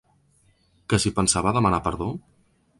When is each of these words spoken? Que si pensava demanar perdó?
Que 0.93 0.99
si 1.05 1.13
pensava 1.19 1.55
demanar 1.61 1.83
perdó? 1.91 2.11